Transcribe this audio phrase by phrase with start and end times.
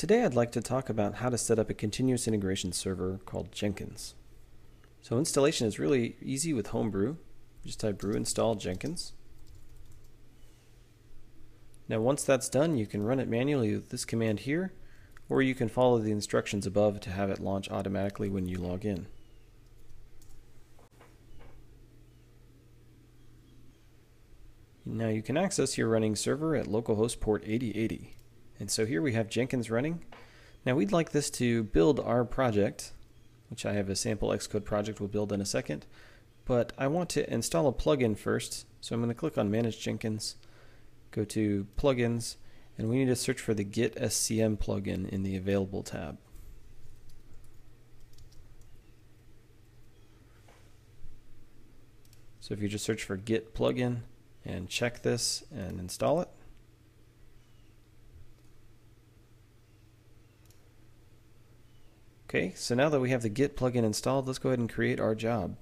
[0.00, 3.52] Today I'd like to talk about how to set up a continuous integration server called
[3.52, 4.14] Jenkins.
[5.02, 7.16] So installation is really easy with Homebrew.
[7.66, 9.12] Just type brew install Jenkins.
[11.86, 14.72] Now once that's done you can run it manually with this command here
[15.28, 18.86] or you can follow the instructions above to have it launch automatically when you log
[18.86, 19.06] in.
[24.86, 28.14] Now you can access your running server at localhost port 8080.
[28.60, 30.04] And so here we have Jenkins running.
[30.66, 32.92] Now we'd like this to build our project,
[33.48, 35.86] which I have a sample Xcode project we'll build in a second.
[36.44, 39.80] But I want to install a plugin first, so I'm going to click on Manage
[39.80, 40.36] Jenkins,
[41.10, 42.36] go to Plugins,
[42.76, 46.18] and we need to search for the Git SCM plugin in the Available tab.
[52.40, 54.00] So if you just search for Git plugin
[54.44, 56.28] and check this and install it,
[62.30, 65.00] Okay, so now that we have the Git plugin installed, let's go ahead and create
[65.00, 65.56] our job.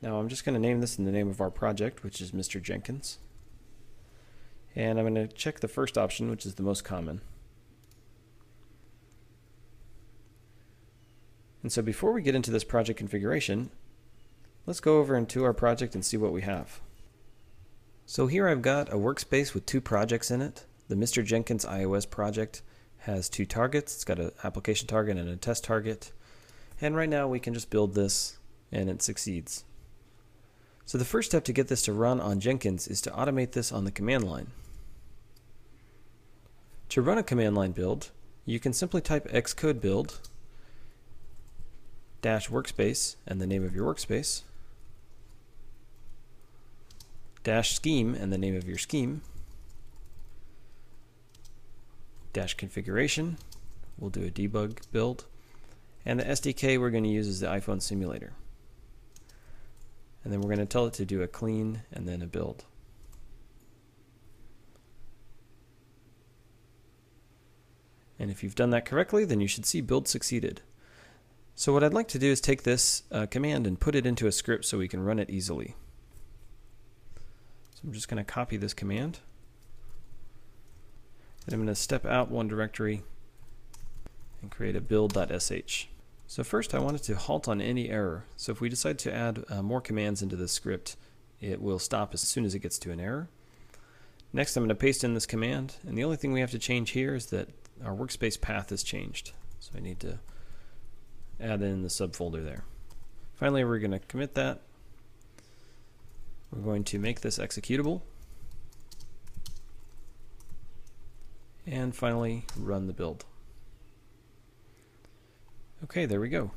[0.00, 2.30] Now I'm just going to name this in the name of our project, which is
[2.30, 2.60] Mr.
[2.60, 3.18] Jenkins.
[4.74, 7.20] And I'm going to check the first option, which is the most common.
[11.62, 13.68] And so before we get into this project configuration,
[14.64, 16.80] let's go over into our project and see what we have.
[18.06, 21.22] So here I've got a workspace with two projects in it, the Mr.
[21.22, 22.62] Jenkins iOS project
[23.02, 23.94] has two targets.
[23.94, 26.12] It's got an application target and a test target.
[26.80, 28.38] And right now we can just build this
[28.70, 29.64] and it succeeds.
[30.84, 33.72] So the first step to get this to run on Jenkins is to automate this
[33.72, 34.48] on the command line.
[36.90, 38.10] To run a command line build,
[38.44, 40.18] you can simply type xcodebuild
[42.20, 44.42] dash workspace and the name of your workspace
[47.42, 49.22] dash scheme and the name of your scheme
[52.32, 53.38] dash configuration.
[53.98, 55.26] We'll do a debug build.
[56.04, 58.32] And the SDK we're going to use is the iPhone simulator.
[60.24, 62.64] And then we're going to tell it to do a clean and then a build.
[68.18, 70.62] And if you've done that correctly, then you should see build succeeded.
[71.54, 74.26] So what I'd like to do is take this uh, command and put it into
[74.26, 75.74] a script so we can run it easily.
[77.74, 79.18] So I'm just going to copy this command.
[81.46, 83.02] And I'm going to step out one directory
[84.40, 85.86] and create a build.sh.
[86.26, 88.24] So first I wanted to halt on any error.
[88.36, 90.96] So if we decide to add uh, more commands into this script,
[91.40, 93.28] it will stop as soon as it gets to an error.
[94.32, 96.58] Next I'm going to paste in this command, and the only thing we have to
[96.58, 97.48] change here is that
[97.84, 99.32] our workspace path has changed.
[99.60, 100.20] So I need to
[101.38, 102.64] add in the subfolder there.
[103.34, 104.60] Finally, we're going to commit that.
[106.50, 108.00] We're going to make this executable.
[111.66, 113.24] And finally run the build.
[115.84, 116.52] Okay, there we go.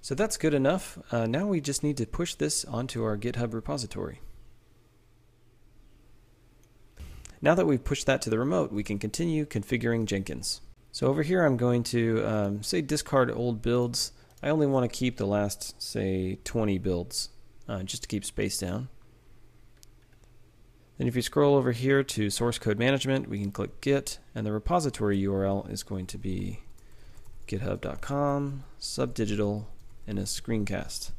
[0.00, 0.98] So that's good enough.
[1.12, 4.20] Uh, now we just need to push this onto our GitHub repository.
[7.40, 10.60] Now that we've pushed that to the remote, we can continue configuring Jenkins.
[10.92, 14.12] So over here I'm going to um, say discard old builds.
[14.42, 17.30] I only want to keep the last, say, 20 builds,
[17.68, 18.88] uh, just to keep space down.
[21.02, 24.46] Then if you scroll over here to source code management, we can click Git, and
[24.46, 26.60] the repository URL is going to be
[27.48, 29.64] github.com, subdigital,
[30.06, 31.10] nsscreencast.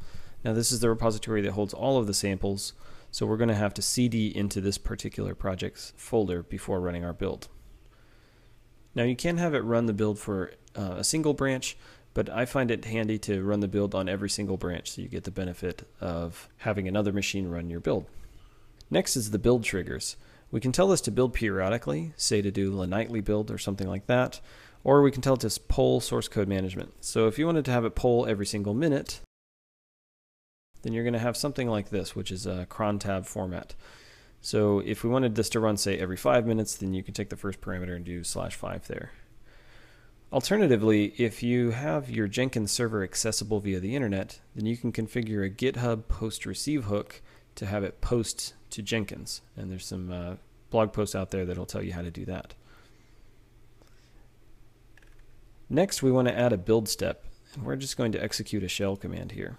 [0.46, 2.72] Now this is the repository that holds all of the samples,
[3.12, 7.12] so we're going to have to cd into this particular project's folder before running our
[7.12, 7.50] build.
[8.96, 11.76] Now you can have it run the build for uh, a single branch,
[12.14, 15.10] but I find it handy to run the build on every single branch so you
[15.10, 18.06] get the benefit of having another machine run your build.
[18.94, 20.18] Next is the build triggers.
[20.52, 23.88] We can tell this to build periodically, say to do a nightly build or something
[23.88, 24.40] like that,
[24.84, 27.04] or we can tell it to poll source code management.
[27.04, 29.20] So if you wanted to have it poll every single minute,
[30.84, 33.74] then you're going to have something like this, which is a crontab format.
[34.42, 37.32] So if we wanted this to run, say, every five minutes, then you can take
[37.32, 39.10] the first parameter and do slash five there.
[40.32, 45.44] Alternatively, if you have your Jenkins server accessible via the internet, then you can configure
[45.44, 47.24] a GitHub post receive hook
[47.56, 49.42] to have it post to Jenkins.
[49.56, 50.36] And there's some uh,
[50.70, 52.54] blog posts out there that'll tell you how to do that.
[55.70, 57.26] Next, we want to add a build step.
[57.54, 59.58] And we're just going to execute a shell command here.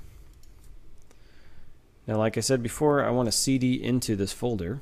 [2.06, 4.81] Now, like I said before, I want to cd into this folder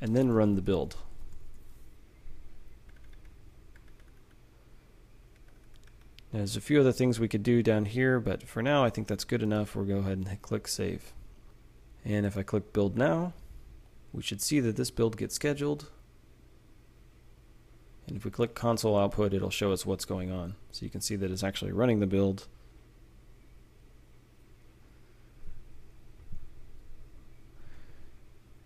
[0.00, 0.96] and then run the build.
[6.36, 9.08] There's a few other things we could do down here, but for now I think
[9.08, 9.74] that's good enough.
[9.74, 11.14] We'll go ahead and click Save.
[12.04, 13.32] And if I click Build Now,
[14.12, 15.90] we should see that this build gets scheduled.
[18.06, 20.56] And if we click console output, it'll show us what's going on.
[20.72, 22.46] So you can see that it's actually running the build.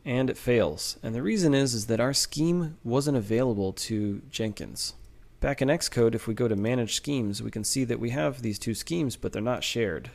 [0.05, 0.99] And it fails.
[1.05, 4.94] And the reason is, is that our scheme wasn't available to Jenkins.
[5.40, 8.42] Back in Xcode, if we go to manage schemes, we can see that we have
[8.42, 10.10] these two schemes, but they're not shared.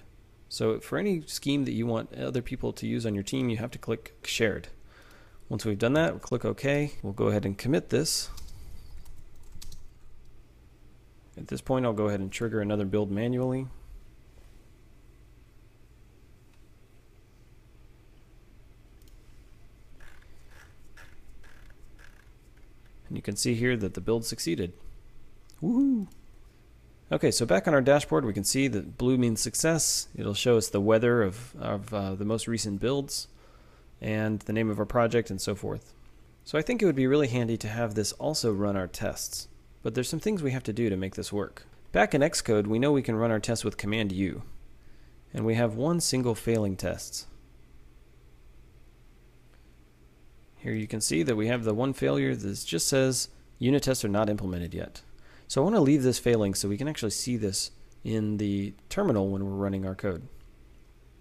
[0.50, 3.58] So for any scheme that you want other people to use on your team, you
[3.58, 4.68] have to click shared.
[5.50, 6.92] Once we've done that, we'll click OK.
[7.02, 8.30] We'll go ahead and commit this.
[11.36, 13.66] At this point, I'll go ahead and trigger another build manually.
[23.08, 24.74] And you can see here that the build succeeded.
[25.62, 26.08] Woohoo!
[27.12, 30.08] Okay, so back on our dashboard, we can see that blue means success.
[30.16, 33.28] It'll show us the weather of, of uh, the most recent builds
[34.02, 35.94] and the name of our project and so forth.
[36.44, 39.48] So I think it would be really handy to have this also run our tests.
[39.84, 41.68] But there's some things we have to do to make this work.
[41.92, 44.42] Back in Xcode, we know we can run our tests with Command U.
[45.32, 47.28] And we have one single failing test.
[50.58, 53.30] Here you can see that we have the one failure that just says
[53.60, 55.02] unit tests are not implemented yet.
[55.48, 57.72] So I want to leave this failing so we can actually see this
[58.04, 60.28] in the terminal when we're running our code.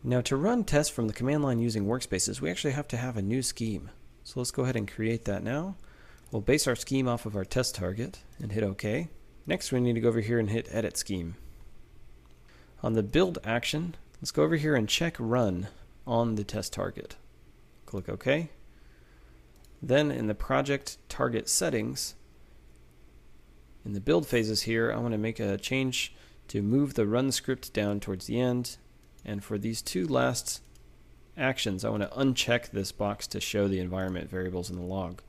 [0.02, 3.16] Now to run tests from the command line using workspaces, we actually have to have
[3.16, 3.90] a new scheme.
[4.22, 5.76] So let's go ahead and create that now.
[6.30, 9.08] We'll base our scheme off of our test target and hit OK.
[9.46, 11.36] Next we need to go over here and hit Edit Scheme.
[12.82, 15.68] On the build action, let's go over here and check Run
[16.06, 17.16] on the test target.
[17.86, 18.50] Click OK.
[19.82, 22.14] Then in the project target settings,
[23.84, 26.14] in the build phases here, I want to make a change
[26.48, 28.76] to move the run script down towards the end.
[29.24, 30.62] And for these two last
[31.36, 35.22] actions, I want to uncheck this box to show the environment variables in the log.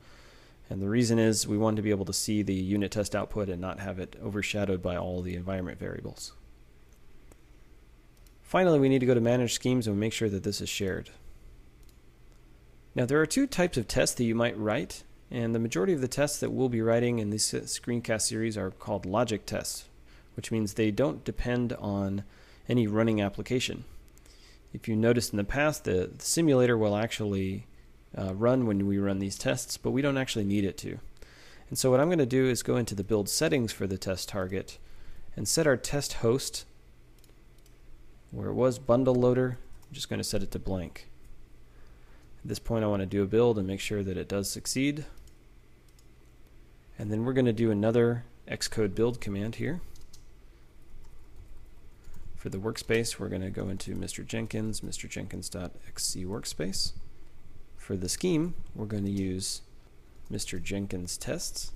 [0.68, 3.48] And the reason is we want to be able to see the unit test output
[3.48, 6.32] and not have it overshadowed by all the environment variables.
[8.42, 11.10] Finally, we need to go to Manage Schemes and make sure that this is shared.
[12.94, 16.00] Now, there are two types of tests that you might write and the majority of
[16.00, 19.86] the tests that we'll be writing in this screencast series are called logic tests,
[20.34, 22.24] which means they don't depend on
[22.68, 23.84] any running application.
[24.72, 27.66] If you noticed in the past, the, the simulator will actually
[28.16, 30.98] uh, run when we run these tests, but we don't actually need it to.
[31.68, 33.98] And so what I'm going to do is go into the build settings for the
[33.98, 34.78] test target
[35.34, 36.64] and set our test host
[38.30, 39.58] where it was bundle loader.
[39.88, 41.08] I'm just going to set it to blank.
[42.46, 44.48] At this point I want to do a build and make sure that it does
[44.48, 45.04] succeed.
[46.96, 49.80] And then we're going to do another xcodebuild command here.
[52.36, 54.24] For the workspace, we're going to go into Mr.
[54.24, 55.08] Jenkins, Mr.
[55.08, 56.92] Jenkins.xcworkspace.
[57.76, 59.62] For the scheme, we're going to use
[60.30, 60.62] Mr.
[60.62, 61.72] Jenkins tests.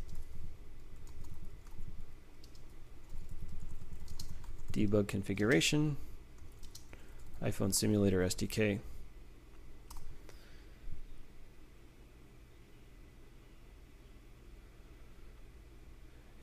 [4.72, 5.96] Debug configuration,
[7.42, 8.78] iPhone simulator SDK.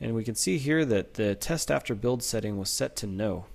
[0.08, 3.48] And we can see here that the test after build setting was set to no.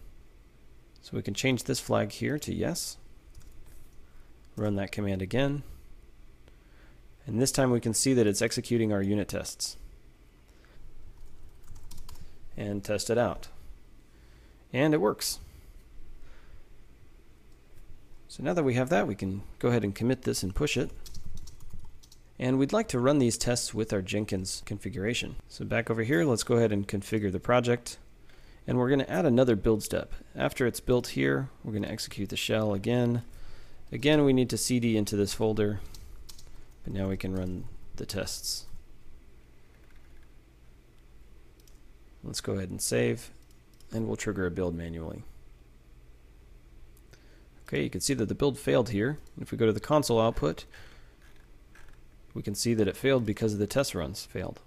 [1.00, 2.99] So we can change this flag here to yes.
[4.54, 5.62] Run that command again.
[7.26, 9.78] And this time we can see that it's executing our unit tests.
[12.54, 13.49] And test it out.
[14.75, 15.38] And it works.
[18.28, 20.76] So now that we have that, we can go ahead and commit this and push
[20.76, 20.90] it.
[22.39, 25.37] And we'd like to run these tests with our Jenkins configuration.
[25.49, 27.99] So back over here, let's go ahead and configure the project.
[28.67, 30.12] And we're going to add another build step.
[30.35, 33.23] After it's built here, we're going to execute the shell again.
[33.91, 35.81] Again, we need to cd into this folder,
[36.85, 37.65] but now we can run
[37.97, 38.67] the tests.
[42.25, 43.31] Let's go ahead and save,
[43.93, 45.25] and we'll trigger a build manually.
[47.67, 49.19] Okay, you can see that the build failed here.
[49.41, 50.65] If we go to the console output,
[52.35, 54.61] we can see that it failed because the test runs failed.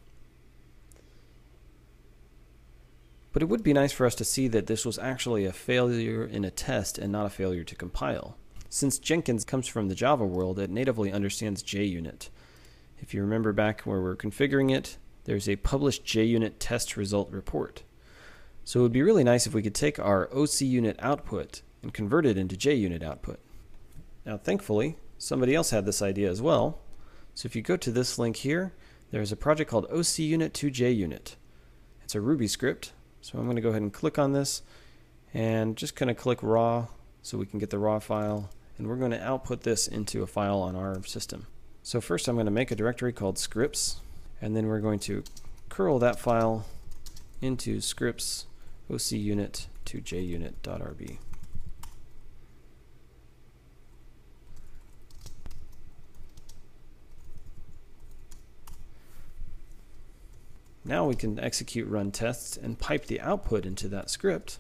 [3.34, 6.24] But it would be nice for us to see that this was actually a failure
[6.24, 8.38] in a test and not a failure to compile.
[8.70, 12.30] Since Jenkins comes from the Java world, it natively understands JUnit.
[13.00, 17.84] If you remember back where we're configuring it, there's a published JUnit test result report.
[18.64, 22.26] So it would be really nice if we could take our OCUnit output and convert
[22.26, 23.40] it into JUnit output.
[24.26, 26.80] Now thankfully, somebody else had this idea as well,
[27.36, 28.72] so if you go to this link here,
[29.12, 31.36] there's a project called OCUnit2JUnit.
[32.04, 32.94] It's a Ruby script.
[33.22, 34.62] So I'm going to go ahead and click on this
[35.34, 36.88] and just kind of click raw
[37.22, 38.50] so we can get the raw file.
[38.78, 41.48] And we're going to output this into a file on our system.
[41.84, 43.98] So first I'm going to make a directory called scripts
[44.42, 45.24] and then we're going to
[45.70, 46.66] curl that file
[47.42, 48.46] into scripts
[48.90, 51.18] oc-unit to junit.rb.
[60.86, 64.60] Now we can execute run tests and pipe the output into that script.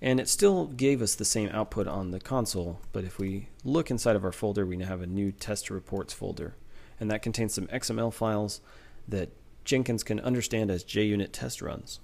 [0.00, 3.90] And it still gave us the same output on the console, but if we look
[3.90, 6.54] inside of our folder, we now have a new test reports folder.
[7.00, 8.60] And that contains some XML files
[9.08, 9.30] that
[9.64, 11.98] Jenkins can understand as JUnit test runs.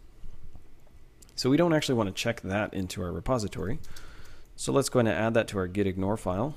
[1.37, 3.79] So we don't actually want to check that into our repository.
[4.57, 6.57] So let's go ahead and add that to our gitignore file.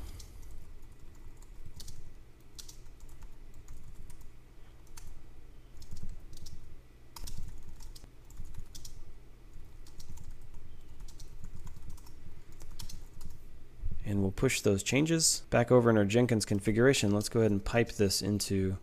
[14.05, 17.11] and we'll push those changes back over in our Jenkins configuration.
[17.11, 18.75] Let's go ahead and pipe this into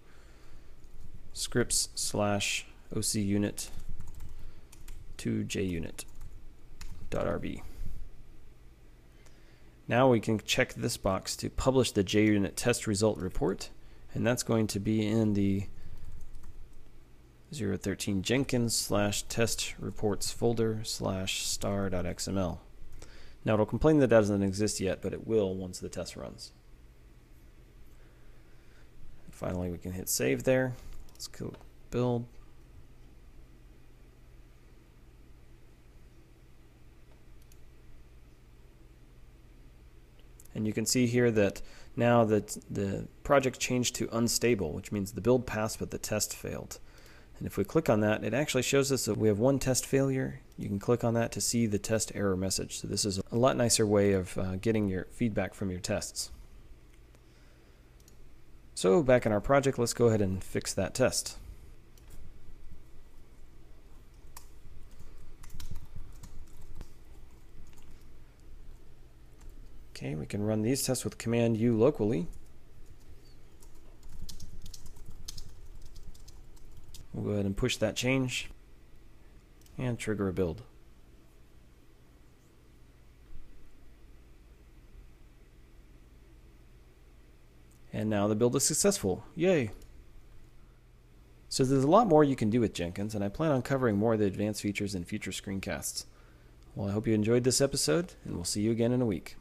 [1.34, 2.64] scripts slash
[2.96, 3.68] OC unit
[5.18, 6.00] to junit.rb.
[9.86, 13.68] Now we can check this box to publish the JUnit test result report,
[14.14, 15.66] and that's going to be in the
[17.52, 22.60] 013 Jenkins slash test reports folder slash star.xml.
[23.44, 26.52] Now it'll complain that that doesn't exist yet, but it will once the test runs.
[29.30, 30.74] Finally, we can hit save there.
[31.12, 31.54] Let's go
[31.90, 32.26] build.
[40.54, 41.62] And you can see here that
[41.96, 46.34] now that the project changed to unstable, which means the build passed but the test
[46.36, 46.78] failed.
[47.40, 49.86] And if we click on that, it actually shows us that we have one test
[49.86, 50.40] failure.
[50.58, 52.78] You can click on that to see the test error message.
[52.78, 56.30] So this is a lot nicer way of uh, getting your feedback from your tests.
[58.74, 61.38] So back in our project, let's go ahead and fix that test.
[69.96, 72.26] Okay, we can run these tests with Command U locally.
[77.12, 78.50] We'll go ahead and push that change
[79.76, 80.62] and trigger a build.
[87.92, 89.24] And now the build is successful.
[89.34, 89.72] Yay!
[91.48, 93.96] So there's a lot more you can do with Jenkins, and I plan on covering
[93.96, 96.04] more of the advanced features in future screencasts.
[96.76, 99.36] Well, I hope you enjoyed this episode, and we'll see you again in a week.